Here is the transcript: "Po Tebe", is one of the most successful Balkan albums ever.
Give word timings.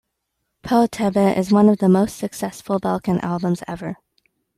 "Po 0.63 0.87
Tebe", 0.87 1.37
is 1.37 1.51
one 1.51 1.69
of 1.69 1.77
the 1.77 1.87
most 1.87 2.17
successful 2.17 2.79
Balkan 2.79 3.19
albums 3.19 3.61
ever. 3.67 3.97